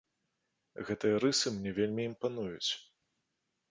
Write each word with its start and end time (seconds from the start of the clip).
Гэтыя 0.87 1.21
рысы 1.25 1.47
мне 1.59 1.71
вельмі 1.83 2.09
імпануюць. 2.13 2.69